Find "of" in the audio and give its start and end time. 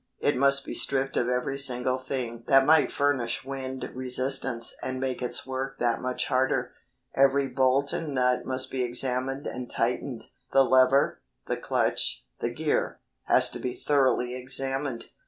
1.15-1.27